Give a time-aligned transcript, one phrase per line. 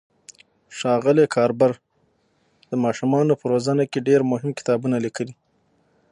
[0.77, 1.73] ښاغلي ګاربر
[2.69, 5.33] د ماشومانو په روزنه کې ډېر مهم کتابونه لیکلي.